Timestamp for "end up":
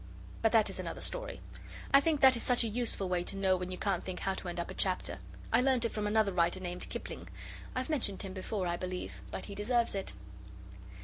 4.47-4.71